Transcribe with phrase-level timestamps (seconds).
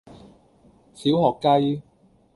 [0.95, 1.81] 小學雞